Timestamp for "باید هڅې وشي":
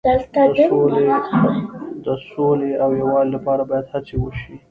3.69-4.53